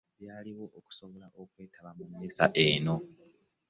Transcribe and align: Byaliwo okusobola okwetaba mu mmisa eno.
Byaliwo 0.19 0.65
okusobola 0.77 1.27
okwetaba 1.41 1.89
mu 1.97 2.05
mmisa 2.11 2.45
eno. 2.65 2.95